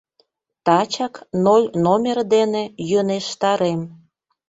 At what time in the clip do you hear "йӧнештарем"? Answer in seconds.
2.89-3.81